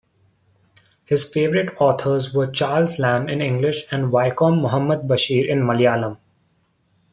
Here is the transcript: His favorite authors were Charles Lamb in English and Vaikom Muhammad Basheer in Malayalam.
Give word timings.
His 1.05 1.31
favorite 1.31 1.79
authors 1.79 2.33
were 2.33 2.47
Charles 2.47 2.97
Lamb 2.97 3.29
in 3.29 3.39
English 3.39 3.83
and 3.91 4.11
Vaikom 4.11 4.59
Muhammad 4.59 5.01
Basheer 5.01 5.47
in 5.47 5.59
Malayalam. 5.61 6.17